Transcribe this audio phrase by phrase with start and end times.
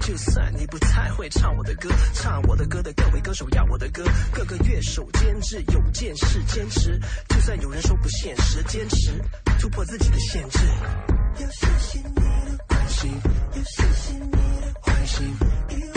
[0.00, 9.12] 就算你不太会唱我的歌唱我的歌的各位歌手要我的歌各个乐手监制有件事坚持就算有人说不现实坚持
[9.58, 10.58] 突破自己的限制。
[11.40, 13.10] 要谢谢你的关心
[13.54, 15.93] 要谢谢你的关心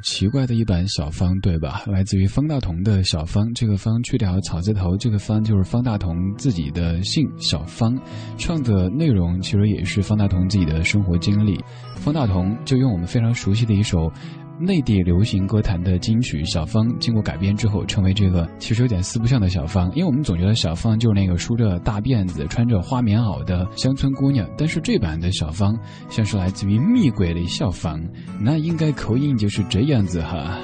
[0.00, 1.82] 奇怪的一版小芳，对吧？
[1.86, 7.98] 来自于方大同的小芳，这个芳去掉草字头，这个芳就是方大同自己的姓小芳。
[8.36, 11.58] 唱的内容其实也是方大同自己的生活经历。
[11.96, 14.10] 方大同就用我们非常熟悉的一首。
[14.58, 19.90] 内地流行歌坛的金曲小芳，经过改编之后，成为这个其实有点四不像的小芳。
[19.94, 25.76] 因为我们总觉得小芳就是那个梳着大辫子、穿着花棉袄的乡村姑娘，但是这版的小芳
[26.08, 28.00] 像是来自于蜜鬼的校方，
[28.40, 30.58] 那应该口音就是这样子哈。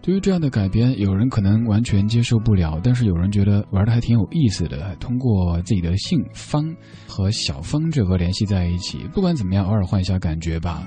[0.00, 4.94] 对于这样的改编，有人可能完全接受不了，但是有人觉得玩的还挺有意思的。
[5.00, 6.64] 通过自己的姓方
[7.08, 10.86] 和小芳这个联系在一起，不管怎么样，偶尔换一下感觉吧。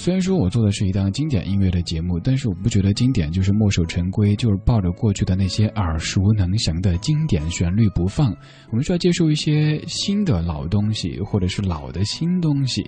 [0.00, 8.34] 虽然说我做的是一档经典音乐的节目，但是我不觉得经典就是墨守成规，就是抱着过去的那些耳熟能详的经典旋律不放。
[8.70, 12.82] 我们需要接受一些新的老东西，或者是老的新东西。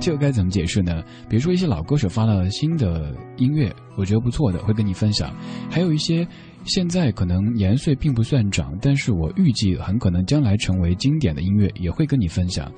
[0.00, 1.02] 这个该怎么解释呢？
[1.28, 5.30] 比如说一些老歌手发了新的音乐，我觉得不错的，会跟你分享；
[5.68, 6.24] 还有一些。
[6.64, 12.72] 现在可能年岁并不算长，但是我预计很可能将来成为经典的音乐，也会跟你分享。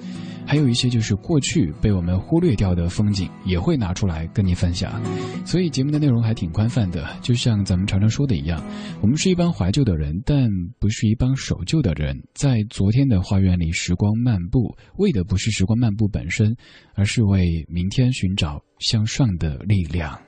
[0.46, 5.00] 还有一些就是过去被我们忽略掉的风景，也会拿出来跟你分享。
[5.44, 8.62] 所以节目的内容还挺宽泛的，就像咱们常常说的一样，
[9.00, 10.48] 我们是一帮怀旧的人，但
[10.78, 12.14] 不是一帮守旧的人。
[12.34, 16.54] 在昨天的花园里时光漫步，为的不是时光漫步本身，
[16.94, 20.18] 而是为明天寻找向上的力量。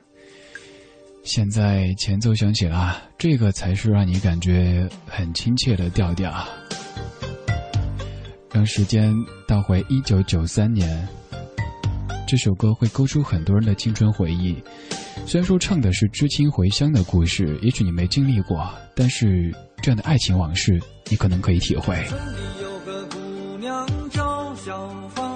[1.27, 6.33] 现在前奏响起了，这个才是让你感觉很亲切的调调。
[8.49, 9.13] 让时间
[9.45, 11.05] 倒回一九九三年，
[12.25, 14.55] 这首歌会勾出很多人的青春回忆。
[15.25, 18.65] 虽然说唱的是知青回乡的故事，也许你没经历过，
[18.95, 22.05] 但是这样的爱情往事，你可能可以体会。
[22.61, 25.26] 有个姑娘叫小芳，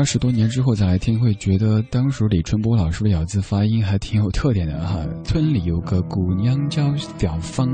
[0.00, 5.06] 二十多年之后再来听，会觉得当时李春波老师的咬字发音还挺有特点的哈。
[5.22, 7.68] 村里有个姑娘叫小芳，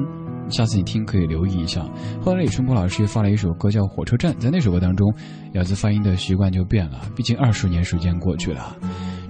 [0.49, 1.89] 下次你听可以留意一下。
[2.21, 5.07] 后来李春波老师又发了一首歌叫《火车站》，在那首歌当中，
[5.53, 8.77] 咬字发音的习惯就变了，毕竟二十年时间过去了。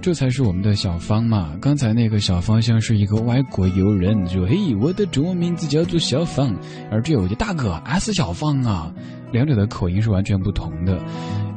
[0.07, 1.53] 这才是我们的小芳嘛！
[1.59, 6.55] 刚才那个小芳像是一个外国友人，说：“嘿，我的中文名字叫做小芳。”
[6.89, 8.89] 而这有的大哥 S 小芳啊，
[9.33, 10.97] 两者的口音是完全不同的，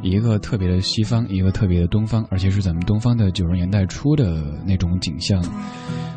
[0.02, 5.40] 一个特别的西方，一个特别的东方，而且是咱们东方的九十年代初的那种景象。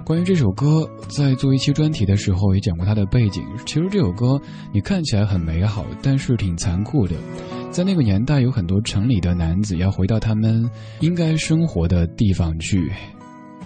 [0.03, 3.43] 关于这首歌，在做一期专题的时候也讲过它的背景。
[3.67, 4.41] 其实这首歌
[4.73, 7.13] 你看起来很美好，但是挺残酷的。
[7.73, 12.87] 在那个年代，有很多城里的男子要回到他们应该生活的地方去，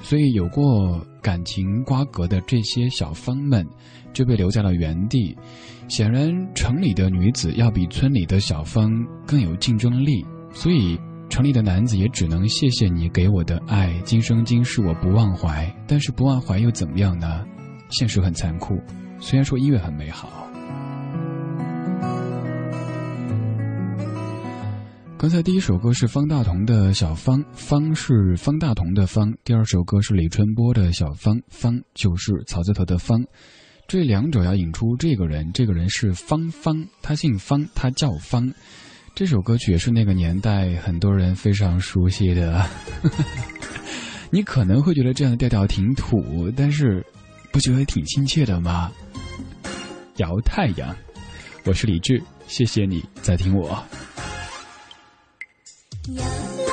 [0.01, 3.67] 所以有过感情瓜葛的这些小芳们
[4.13, 5.35] 就被留在了原地。
[5.89, 8.89] 显然，城里的女子要比村里的小芳
[9.25, 10.97] 更有竞争力，所以
[11.27, 15.69] 城里的男子也只能谢谢你给我的爱，今生今世我不忘怀。
[15.85, 17.43] 但是不忘怀又怎么样呢？
[17.89, 18.79] 现实很残酷，
[19.19, 20.46] 虽然说音乐很美好。
[25.19, 33.25] 刚才第一首歌是方大同的《小芳》，方是方大同的方；第二首歌是李春波的《小芳》，方就是草字头的方。
[33.87, 38.53] 这两者要引出这个人，这个人是方方，他姓方，他叫方。
[39.15, 42.63] 这首歌曲也是那个年代很多人非常熟悉的。
[44.29, 47.03] 你可能会觉得这样的调调挺土，但是
[47.51, 48.91] 不觉得挺亲切的吗？
[50.17, 50.95] 摇太阳，
[51.65, 53.83] 我是李志，谢谢你在听我。
[56.15, 56.66] 摇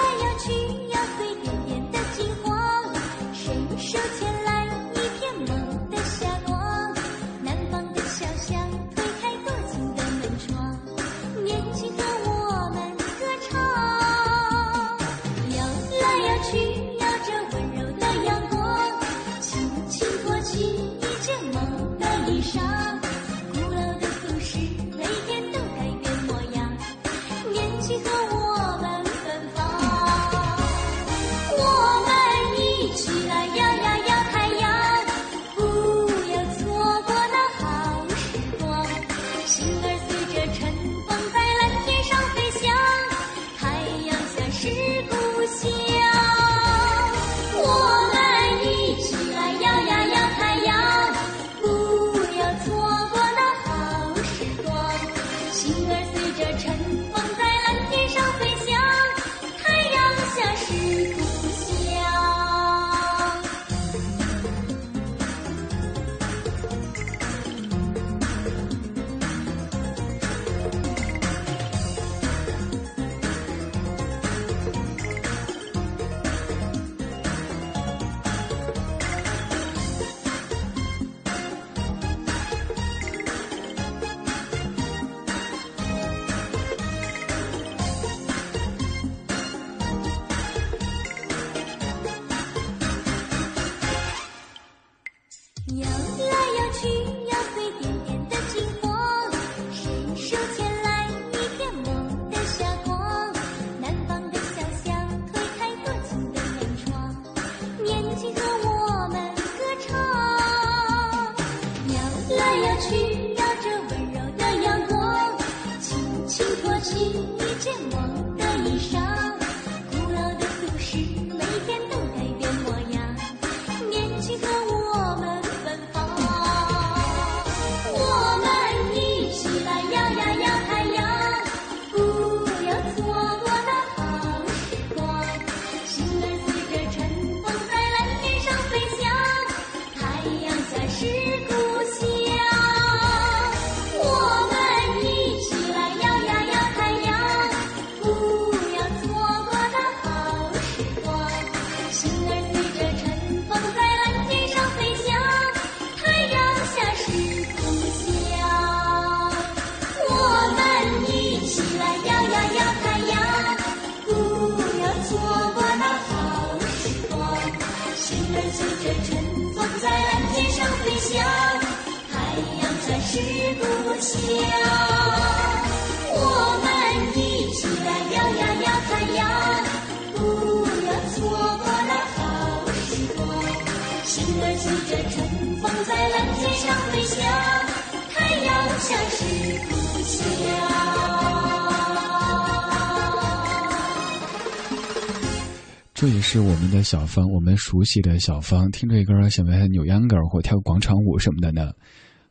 [197.57, 198.71] 熟悉的小芳。
[198.71, 201.71] 听这歌想不想扭秧歌或跳广场舞什么的呢？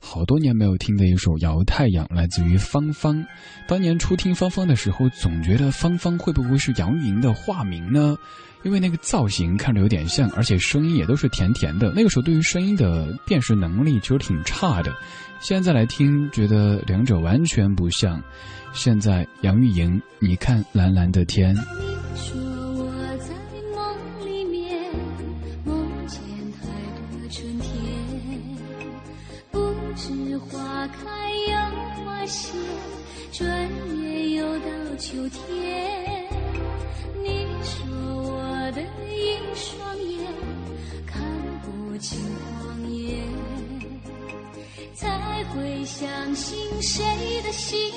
[0.06, 3.26] 好多年没有听的一首《摇太阳》，来自于芳芳。
[3.68, 8.18] 当年初听芳芳的时候，总觉得芳芳会不会是杨钰莹的化名呢？
[8.64, 11.94] 因为那个造型看着有点像，而且声音也都是甜甜的。
[11.96, 14.94] 那个时候对于声音的辨识能力其实挺差的。
[15.40, 18.22] 现在来听，觉得两者完全不像。
[18.74, 21.56] 现在杨钰莹，你看蓝蓝的天。
[35.14, 36.26] 秋天。
[37.24, 37.86] 你说
[38.18, 40.26] 我的一双眼
[41.06, 41.22] 看
[41.62, 43.22] 不清谎言，
[44.96, 47.06] 才会相信谁
[47.44, 47.94] 的心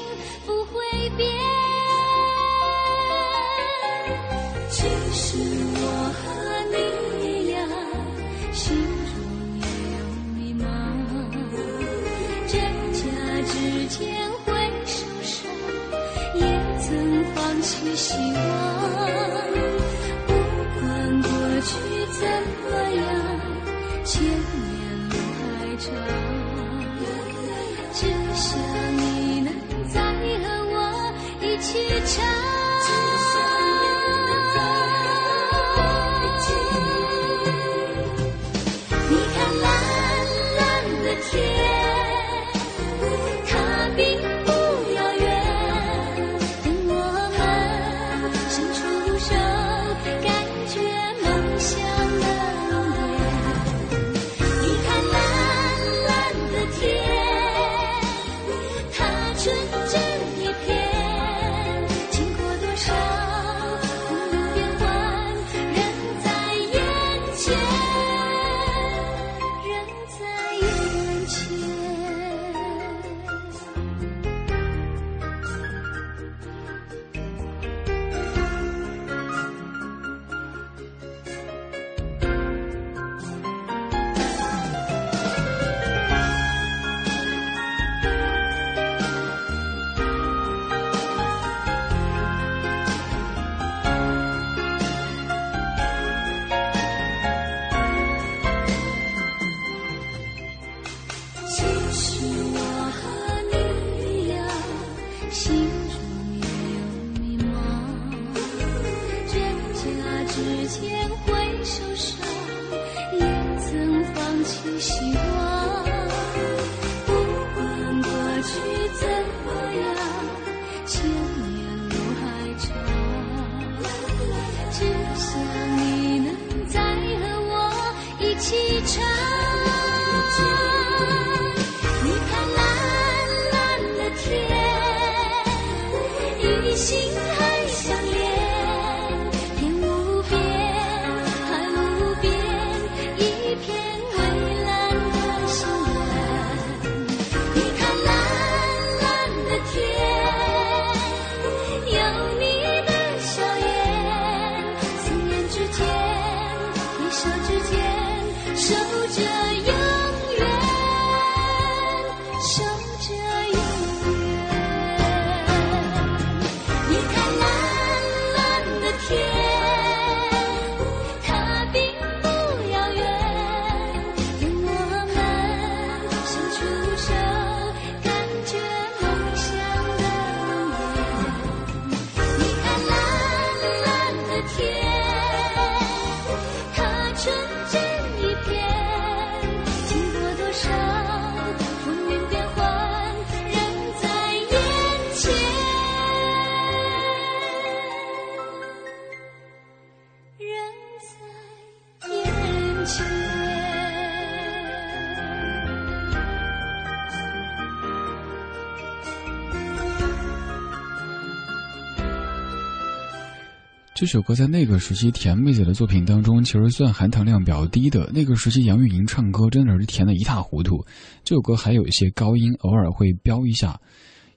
[214.07, 218.09] 这首歌在那个时期甜妹子的作品当中，其实算含糖量比较低的。
[218.15, 220.81] 那个时期杨钰莹唱歌真的是甜的一塌糊涂。
[221.25, 223.77] 这首歌还有一些高音，偶尔会飙一下。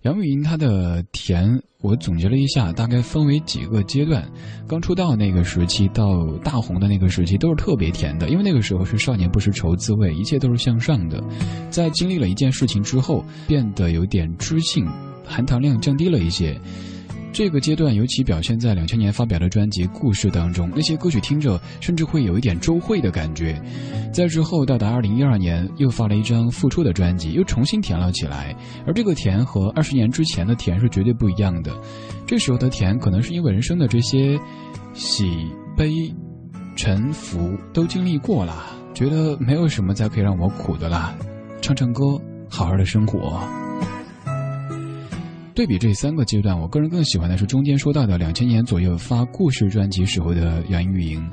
[0.01, 4.27] 杨钰莹她的甜，我总结了一下，大概分为几个阶段。
[4.67, 11.23] 刚出道那个时期到大红的那个时期都是特别甜的，因为那个时候是少年不识愁滋味，一切都是向上的。
[11.69, 14.83] 在经历了一件事情之后，变得有点知性，
[15.23, 16.59] 含糖量降低了一些。
[17.31, 23.61] 这个阶段尤其表现在两千年发表的专辑《故事》当中，那些歌曲听着甚至会有一点周慧的感觉。
[24.11, 28.55] 在之后到达二零一二年，又发了一张复出的专辑，又重新甜了起来。
[28.85, 31.71] 而这个甜和二十年之前的甜是绝对不一样的。
[32.25, 34.37] 这时候的甜，可能是因为人生的这些
[34.93, 35.93] 喜悲、
[36.75, 41.15] 沉浮都经历过了，觉得没有什么再可以让我苦的啦。
[41.61, 42.03] 唱唱歌，
[42.49, 43.39] 好好的生活。
[45.59, 51.29] 对比这三个阶段，我个人更喜欢的是中间说到的两千年左右发故事专辑时候的杨钰莹，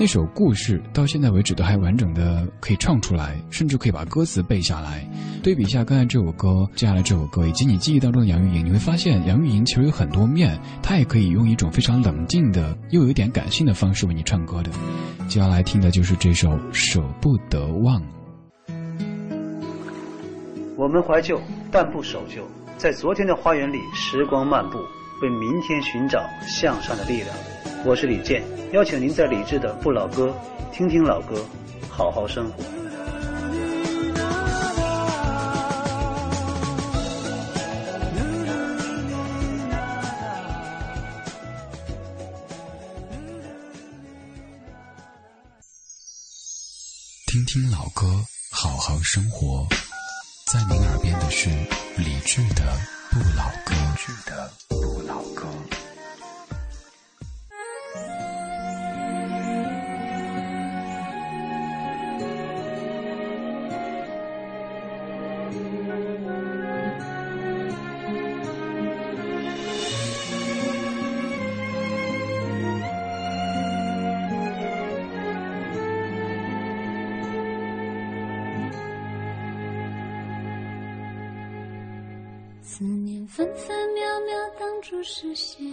[0.00, 5.06] 那首故事到现在为止都还完整的可以唱出来，甚至可以把歌词背下来。
[5.42, 14.70] 对比一下刚才这首歌，接下来这首歌，以及你记忆当中的杨钰莹，你会发现杨钰莹其实有很多面，她也可以用一种非常冷静的又有点感性的方式为你唱歌的。
[15.28, 18.00] 接下来听的就是这首《舍不得忘》。
[20.78, 21.38] 我们怀旧，
[21.70, 22.42] 但不守旧。
[22.78, 24.78] 在昨天的花园里，时光漫步，
[25.22, 27.34] 为明天寻找向上的力量。
[27.86, 30.34] 我是李健，邀请您在理智的不老歌，
[30.72, 31.42] 听听老歌，
[31.88, 32.62] 好好生活。
[47.26, 48.06] 听听老歌，
[48.50, 49.66] 好好生活。
[50.46, 51.50] 在您耳边的是
[51.96, 52.72] 理智的
[53.10, 53.74] 不老歌。
[53.74, 55.75] 理智的不老歌。
[84.88, 85.68] 住视线，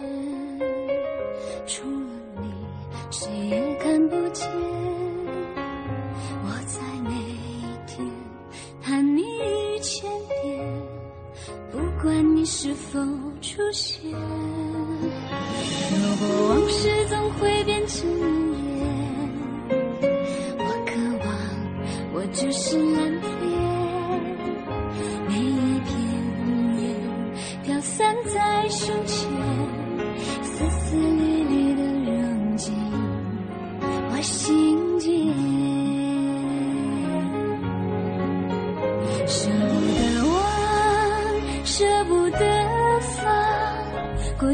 [1.68, 2.08] 除了
[2.42, 2.52] 你，
[3.12, 4.50] 谁也看不见。
[6.42, 8.04] 我在每一天
[8.82, 10.10] 盼你一千
[10.42, 10.66] 遍，
[11.70, 12.98] 不管你是否
[13.40, 14.02] 出现。
[14.10, 14.18] 如
[16.18, 18.10] 果往事总会变成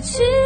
[0.01, 0.40] 去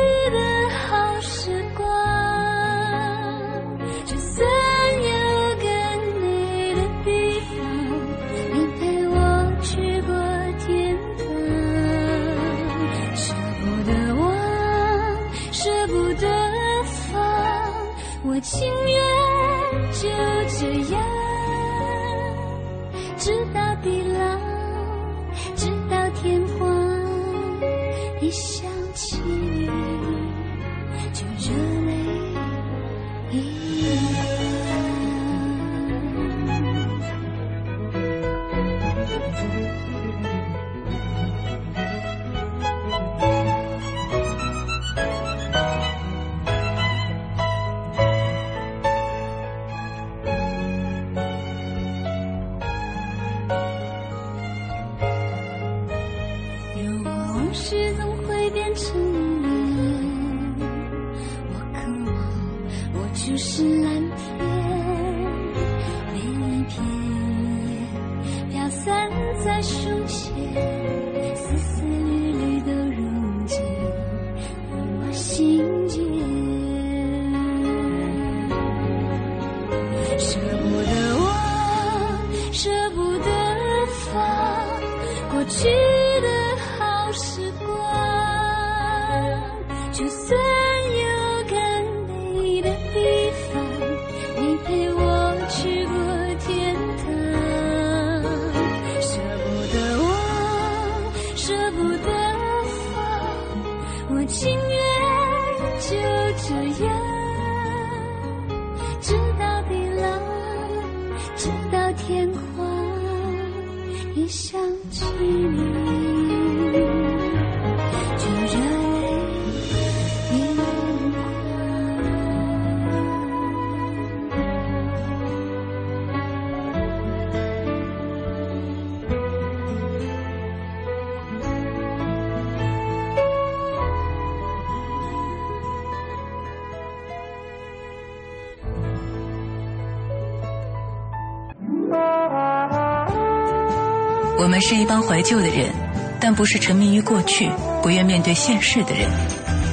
[144.36, 145.72] 我们是一帮怀旧的人，
[146.20, 147.48] 但不是沉迷于过去、
[147.82, 149.08] 不愿面对现实的人。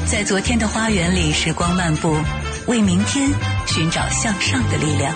[0.05, 2.15] 在昨天的花园里，时光漫步，
[2.67, 3.27] 为明天
[3.65, 5.13] 寻找向上的力量。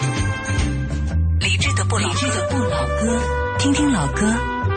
[1.40, 3.22] 理智的不老，理智的不老歌，
[3.60, 4.34] 听听老歌，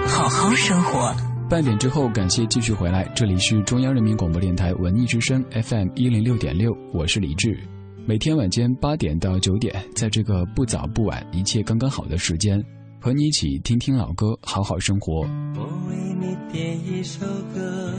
[0.06, 1.14] 好好生活。
[1.48, 7.58] 半点之后，感谢继续回来，这里是中央人民广播电台文艺之声 FM 一零六点六，我是李志。
[8.06, 12.62] 每天晚间八点到九点，在这个不早不晚、一切刚刚好的时间，
[13.08, 15.22] 和你一起听听老歌，好好生活。
[15.56, 17.94] 我为你点一首歌，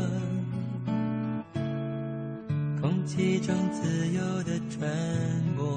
[2.80, 4.88] 空气中自由的传
[5.58, 5.68] 播，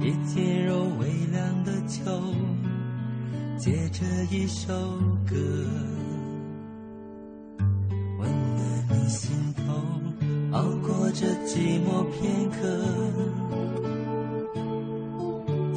[0.00, 2.02] 一进入微凉的秋，
[3.56, 4.74] 借着一首
[5.24, 5.36] 歌，
[8.18, 9.72] 温暖你心头，
[10.50, 12.66] 熬过这寂寞片刻，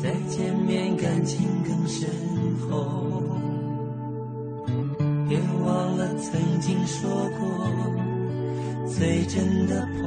[0.02, 2.10] 再见面感情更深
[2.68, 3.22] 厚。
[5.30, 7.48] 别忘了曾经说过，
[8.88, 10.02] 最真的朋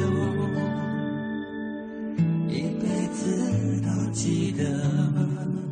[0.00, 0.02] 友，
[2.48, 5.69] 一辈子都记得。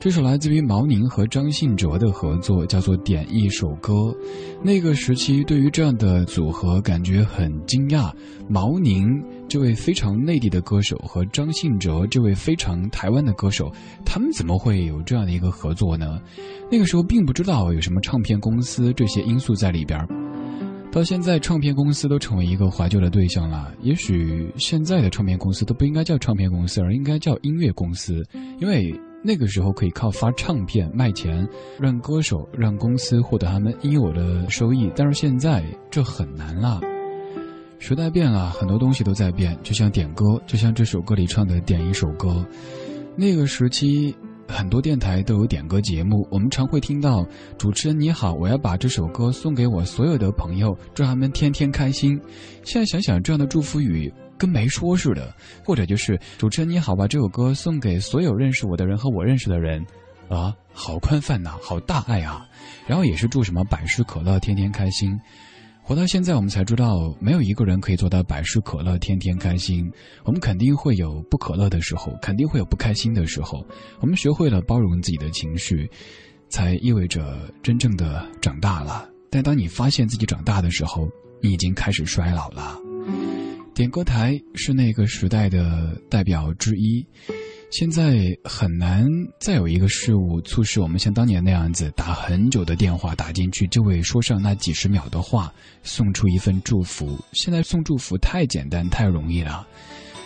[0.00, 3.92] 这首来自于毛宁和张信哲的合作，叫做《点一首歌》。
[4.62, 8.10] 那个时期对于这样的组合感觉很惊讶。
[8.48, 13.70] 毛宁这位非常内地的歌手和张信哲这位非常台湾的歌手，
[14.02, 16.18] 他们怎么会有这样的一个合作呢？
[16.72, 20.00] 那个时候并不知道有什么唱片公司这些因素在里边。
[20.90, 23.70] 到现在，唱片公司都成为一个怀旧的对象了。
[23.82, 28.24] 也许现在的唱片公司都不应该叫唱片公司，而应该叫音乐公司，
[28.60, 28.98] 因为。
[29.22, 31.46] 那个时候可以靠发唱片卖钱，
[31.78, 34.90] 让歌手、让公司获得他们应有的收益。
[34.96, 36.80] 但是现在这很难了，
[37.78, 39.56] 时代变了，很多东西都在变。
[39.62, 42.44] 就像点歌，就像这首歌里唱的“点一首歌”。
[43.14, 44.14] 那个时期，
[44.48, 47.26] 很多电台都有点歌节目，我们常会听到
[47.58, 52.18] 主持人你好，我要把这首歌送给我所有的朋友，祝他们天天开心。
[52.62, 54.10] 现在想想，这样的祝福语。
[54.40, 59.84] 跟没说似的，或者就是主持人你好，把这首歌送给所有认识我的人和我认识的人，
[60.30, 62.48] 啊，好宽泛呐，好大爱啊！
[62.86, 65.14] 然后也是祝什么百事可乐天天开心。
[65.82, 69.90] 活到现在，我们才知道没有一个人可以做到百事可乐天天开心。
[70.24, 73.62] 我们肯定会有不可乐的时候，肯定会有不开心的时候。
[74.00, 75.90] 我们学会了包容自己的情绪，
[76.48, 79.06] 才意味着真正的长大了。
[79.30, 81.08] 但当你发现自己长大的时候，
[81.42, 82.78] 你已经开始衰老了。
[83.80, 87.02] 点歌台是那个时代的代表之一，
[87.70, 89.08] 现在很难
[89.40, 95.50] 再有一个事物促使我们像当年那样子打很久的电话打进去，就为说上那几十秒的话
[95.82, 97.18] 送出一份祝福。
[97.32, 99.66] 现在送祝福太简单太容易了，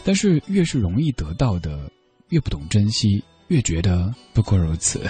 [0.02, 1.88] 但是越是容易得到的，
[2.30, 5.00] 越不懂珍惜，越觉得不过如此。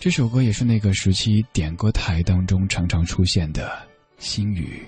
[0.00, 3.70] 这首歌也是那个时期点歌台当中常常出现的
[4.16, 4.82] 心语。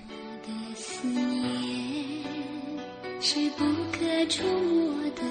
[3.27, 5.23] 是不可触摸的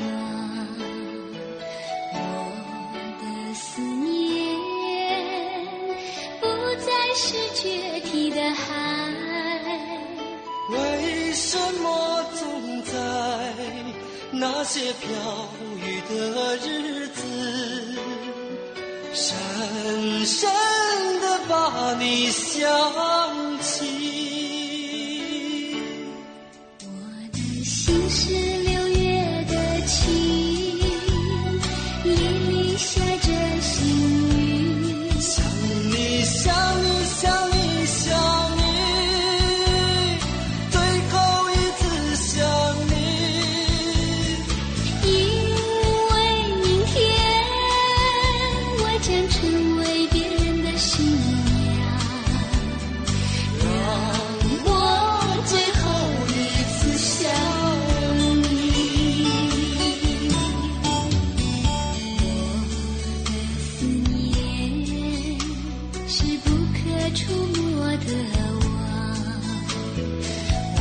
[0.00, 0.06] 网，
[2.14, 2.16] 我
[3.20, 4.56] 的思念
[6.40, 6.46] 不
[6.80, 8.64] 再是决堤的海。
[10.70, 12.92] 为什么总在
[14.30, 15.10] 那些飘
[15.76, 17.20] 雨的日子，
[19.12, 20.50] 深深
[21.20, 23.51] 的把你想
[67.14, 68.10] 触摸的
[68.60, 68.64] 我
[70.78, 70.80] 我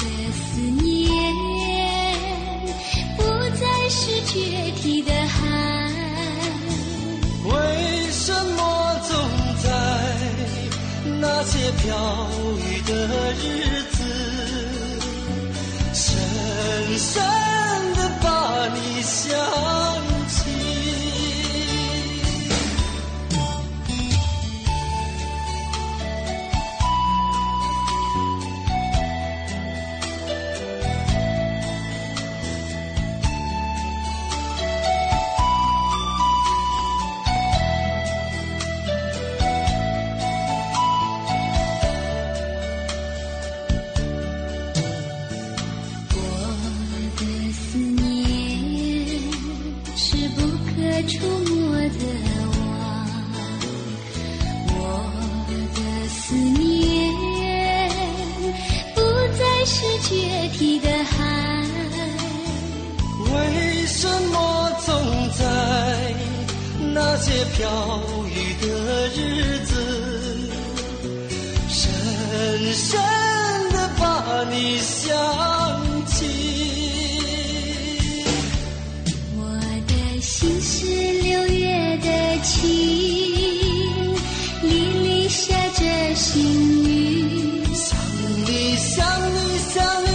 [0.00, 0.86] 的思念
[3.16, 3.22] 不
[3.56, 4.36] 再是决
[4.82, 5.36] 堤的海。
[7.44, 7.50] 为
[8.10, 8.60] 什么
[9.08, 9.10] 总
[9.62, 9.66] 在
[11.20, 11.86] 那些飘
[12.58, 12.90] 雨的
[13.34, 13.46] 日
[13.92, 13.96] 子
[15.92, 16.06] 深
[16.98, 17.22] 深
[17.94, 18.26] 的把
[18.74, 19.57] 你想
[89.68, 90.07] tell me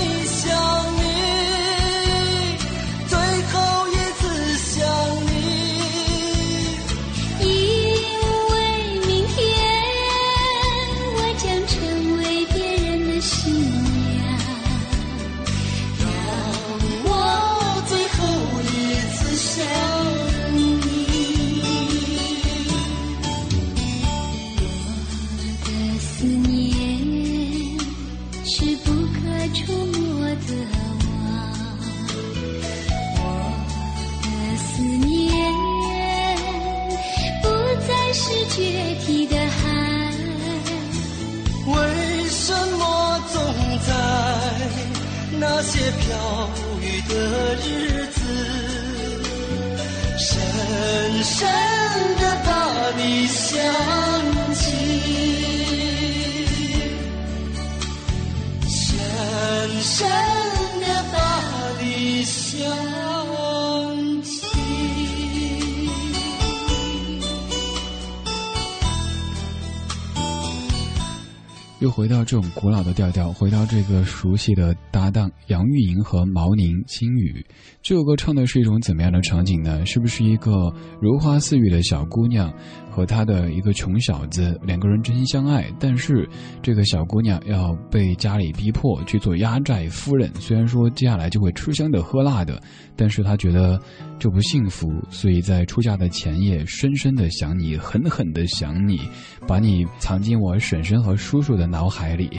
[71.84, 77.46] 又回到这种古老的调调，回到这个熟悉的搭档杨钰莹和毛宁、青雨。
[77.82, 79.86] 这首歌唱的是一种怎么样的场景呢？
[79.86, 82.50] 是不是一个如花似玉的小姑娘
[82.90, 86.26] 和她的一个穷小子，两个人真心相爱，但是
[86.62, 90.32] 这个小姑娘要被家里逼迫去做压寨夫人。
[90.36, 92.62] 虽然说接下来就会吃香的喝辣的，
[92.96, 93.78] 但是她觉得
[94.18, 99.02] 这不幸福，所以在出嫁的前夜，深深的想你，狠狠的想你，
[99.46, 102.30] 把你藏进我婶婶和叔叔的脑海里。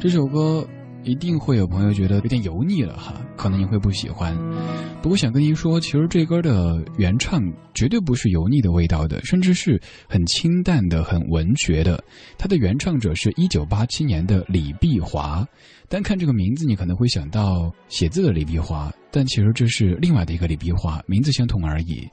[0.00, 0.66] 这首歌
[1.04, 4.34] 一定会有朋友觉得有点油腻了哈，可能你会不喜欢。
[5.02, 7.42] 不过想跟您说，其实这歌的原唱
[7.74, 9.78] 绝对不是油腻的味道的，甚至是
[10.08, 12.02] 很清淡的、很文学的。
[12.38, 15.46] 它的原唱者是一九八七年的李碧华。
[15.90, 22.08] 单看这个名字，你可能会想到写字的李碧华，但其实这是另外的一个李碧华，名字相同而已。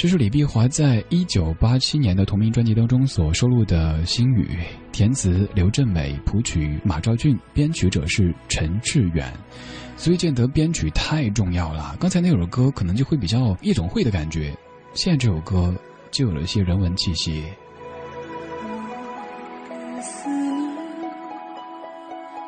[0.00, 4.44] 这是李碧华在一九八七年的同名专辑当中所收录的《心语》，
[4.92, 9.30] 填词刘振美，谱曲马兆骏，编曲者是陈志远。
[9.98, 11.94] 所以见得编曲太重要了。
[12.00, 14.56] 刚才那首歌可能就会比较夜总会的感觉，
[14.94, 15.74] 现在这首歌
[16.10, 17.44] 就有了一些人文气息。
[19.68, 20.72] 我的思念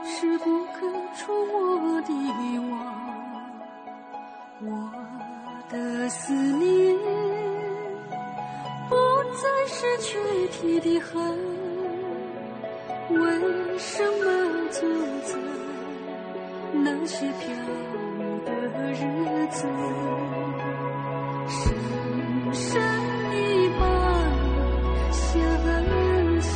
[0.06, 2.08] 是不可触摸的
[2.70, 2.80] 网，
[4.62, 4.90] 我
[5.70, 7.01] 的思念
[9.34, 10.18] 再是躯
[10.48, 11.16] 体的痕，
[13.08, 13.18] 为
[13.78, 14.24] 什么
[14.70, 14.80] 总
[15.22, 15.30] 在
[16.74, 17.50] 那些飘
[18.18, 18.50] 雨的
[18.92, 19.02] 日
[19.50, 19.66] 子，
[21.48, 21.56] 深
[22.52, 22.80] 深
[23.30, 23.34] 地
[23.80, 23.82] 把
[25.10, 25.20] 相
[26.40, 26.48] 思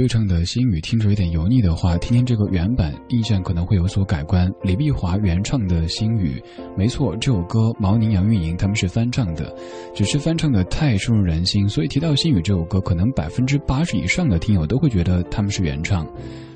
[0.00, 4.50] 对唱的心语听着有点油腻的话，听听这个原版，印象可能会有所改观。
[4.62, 6.42] 李碧华原唱的心语，
[6.74, 9.54] 没错，这首歌毛宁、杨钰莹他们是翻唱的，
[9.94, 16.06] 只是翻唱的太深入人心，所以提到心语这首歌，可能百分之八十以上的听友都会觉得他们是原唱。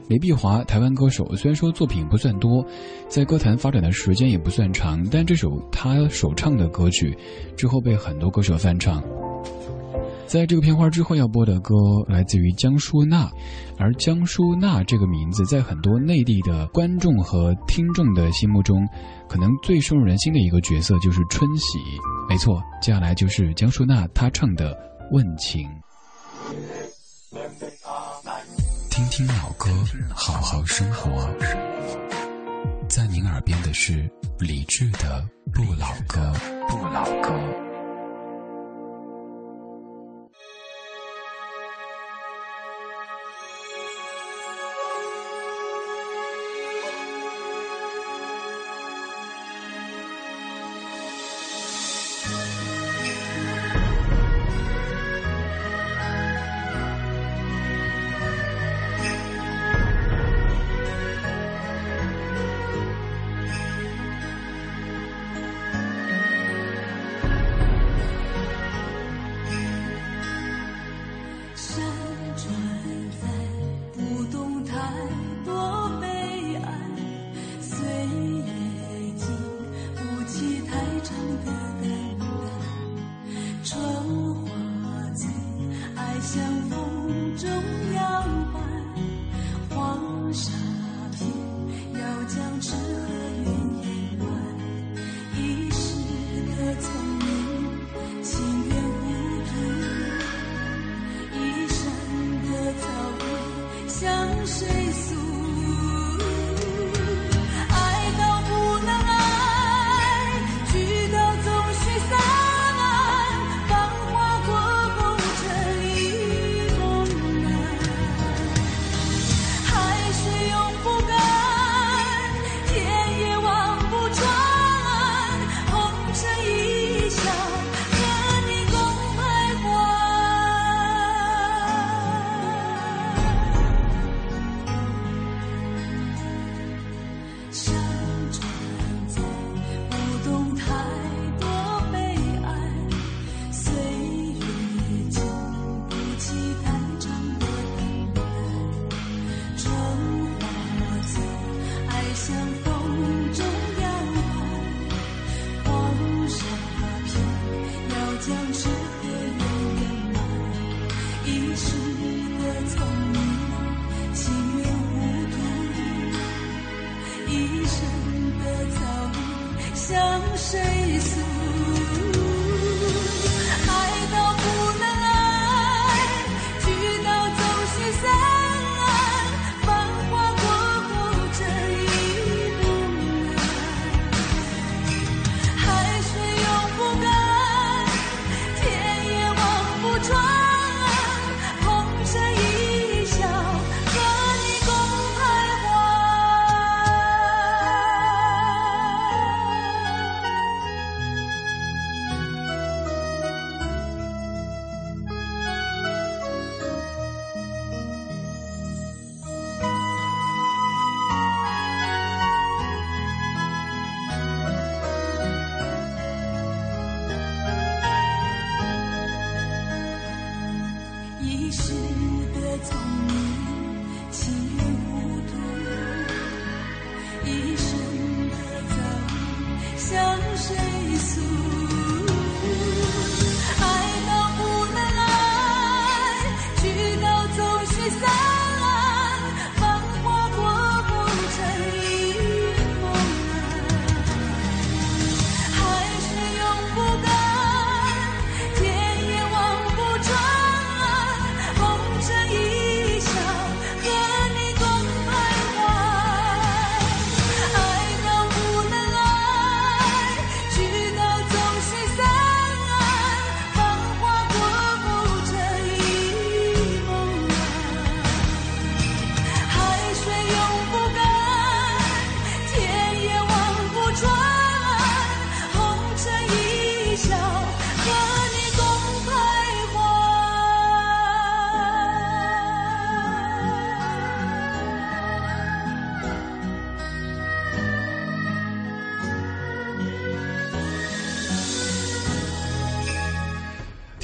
[0.09, 2.65] 李碧华，台湾歌手，虽然说作品不算多，
[3.09, 7.15] 在歌坛发展的时间也不算长，但这首他首唱的歌曲，
[7.59, 9.05] 之后被很多歌手翻唱。
[10.27, 11.75] 在这个片花之后要播的歌
[12.09, 13.31] 来自于江淑娜，
[13.79, 18.85] 而江淑娜这个名字在很多内地的观众和听众的心目中，
[19.29, 21.79] 可能最深入人心的一个角色就是春喜。
[22.29, 24.73] 没错，接下来就是江淑娜她唱的
[25.13, 25.63] 《问情》。
[28.91, 29.71] 听听老歌，
[30.15, 31.29] 好好生活。
[32.89, 36.33] 在您耳边的是理智的不老歌，
[36.69, 37.64] 不老歌。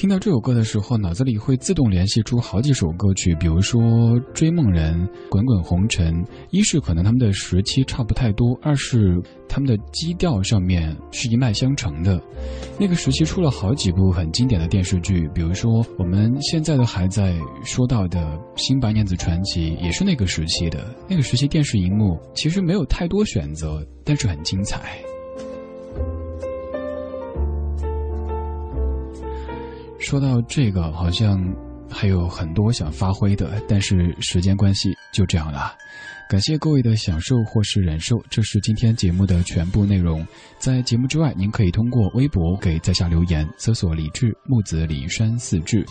[0.00, 3.82] 听到这首歌的时候，脑子里会自动联系出好几首歌曲，比如说
[4.32, 4.98] 《追梦人》
[5.28, 6.24] 《滚滚红尘》。
[6.48, 12.18] 一是可能他们的时期差不太多，二是他们的基调上面是一脉相承的。
[12.78, 18.20] 那个时期出了好几部很经典的电视剧，比如说我们现在的还在说到的
[18.56, 20.82] 《新白娘子传奇》，也是那个时期的。
[21.10, 24.98] 那个时期电视荧幕其实没有太多选择，但是很精彩。
[30.00, 31.38] 说到这个，好像
[31.88, 35.72] 还有很多想发挥的，但是时间关系就这样了。
[36.28, 40.26] 感谢各位的享受或是忍受，这是今天节目的全部内容。
[40.58, 45.84] 在节目之外，您可以通过微博给在下留言，搜索“李志木子李山四志”，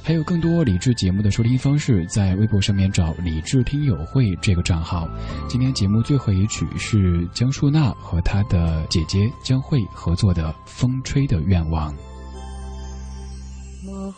[0.00, 5.08] 还有更多李志节目的收听方式，在微博上面找“李志听友会”这个账号。
[5.48, 11.92] 今天节目最后一曲是江淑娜和她的姐姐江慧合作的《风吹的愿望》。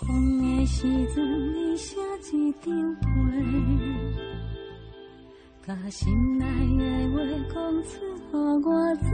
[0.06, 0.82] 风的时
[1.12, 1.16] 阵，
[1.52, 1.96] 你写
[2.32, 3.04] 一张被，
[5.66, 6.44] 把心内
[6.78, 7.14] 的话
[7.52, 7.90] 讲出，
[8.30, 8.34] 予
[8.64, 8.68] 我
[9.02, 9.04] 知。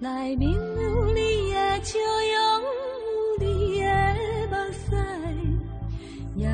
[0.00, 1.20] 内面有你
[1.52, 1.98] 的笑
[2.32, 2.36] 容，
[3.38, 3.86] 有你的
[4.50, 4.82] 目屎，
[6.34, 6.50] 也有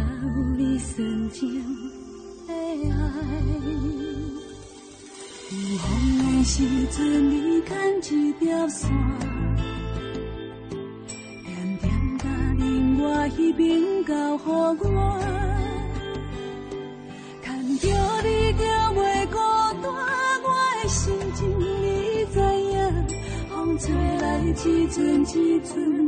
[0.58, 1.40] 你纯情
[2.46, 2.94] 的爱。
[5.50, 5.86] 有风
[6.18, 6.54] 的时
[6.88, 6.98] 阵，
[7.30, 7.32] 你
[7.62, 7.72] 牵
[8.18, 8.78] 一条线。
[13.00, 15.20] 我彼边交予我，
[17.44, 17.46] 牵
[17.78, 17.86] 着
[18.22, 18.60] 你就
[18.94, 18.98] 袂
[19.30, 19.36] 孤
[19.80, 19.86] 单。
[20.42, 20.46] 我
[20.82, 20.98] 的心
[21.34, 21.62] 情你
[22.32, 22.36] 知
[22.72, 22.76] 影，
[23.48, 24.52] 风吹来一
[24.88, 25.26] 阵一
[25.60, 26.07] 阵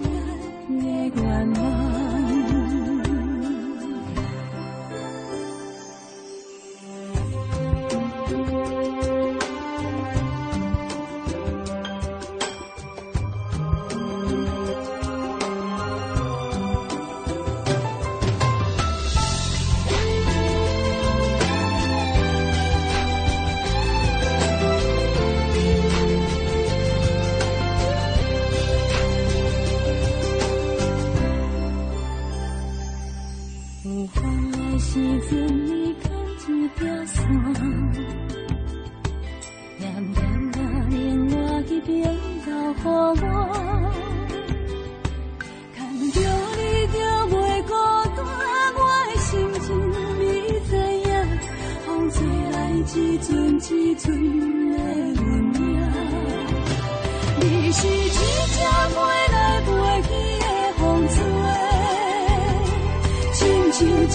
[34.21, 34.91] 相爱时
[35.31, 35.31] 阵
[35.65, 36.05] 你牵
[36.47, 37.17] 一条线，
[39.79, 40.55] 念念的
[40.89, 41.33] 念念
[41.67, 41.89] 一边
[42.45, 42.93] 留给我，
[45.75, 45.79] 看
[46.11, 46.19] 着
[46.55, 46.61] 你
[46.93, 46.95] 就
[47.31, 47.71] 袂孤
[48.15, 48.19] 单，
[48.77, 49.29] 我的心
[49.61, 49.65] 情
[50.19, 50.21] 你
[50.69, 50.71] 知
[51.09, 51.09] 影，
[51.87, 52.15] 风吹
[52.53, 53.65] 爱一阵一
[53.95, 54.05] 阵
[54.69, 55.20] 的。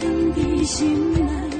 [0.00, 1.51] 放在心内。